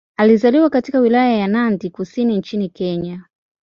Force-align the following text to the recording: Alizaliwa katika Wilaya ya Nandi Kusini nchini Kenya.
Alizaliwa 0.17 0.69
katika 0.69 0.99
Wilaya 0.99 1.33
ya 1.37 1.47
Nandi 1.47 1.89
Kusini 1.89 2.37
nchini 2.37 2.69
Kenya. 2.69 3.23